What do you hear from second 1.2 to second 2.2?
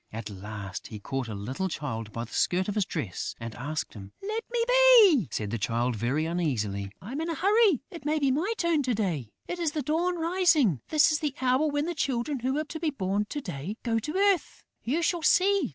a little Child